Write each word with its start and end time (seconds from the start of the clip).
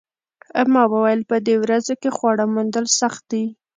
ما 0.73 0.83
وویل 0.93 1.21
په 1.29 1.35
دې 1.45 1.55
ورځو 1.63 1.93
کې 2.01 2.09
خواړه 2.17 2.45
موندل 2.53 2.85
سخت 2.99 3.23
دي 3.31 3.45